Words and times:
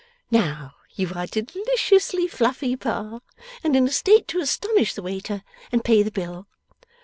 Now 0.31 0.71
you 0.95 1.11
are 1.13 1.27
deliciously 1.27 2.27
fluffy, 2.27 2.75
Pa, 2.75 3.19
and 3.63 3.75
in 3.75 3.87
a 3.87 3.91
state 3.91 4.27
to 4.29 4.39
astonish 4.41 4.95
the 4.95 5.03
waiter 5.03 5.43
and 5.71 5.83
pay 5.85 6.01
the 6.01 6.09
bill. 6.09 6.47